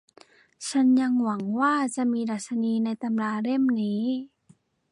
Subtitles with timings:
[0.69, 4.03] ฉันยังหวังว่าจะมีดัชนีในตำราเล่มนี้